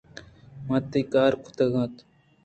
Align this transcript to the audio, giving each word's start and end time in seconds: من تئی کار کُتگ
من 0.67 0.81
تئی 0.91 1.01
کار 1.13 1.33
کُتگ 1.43 1.73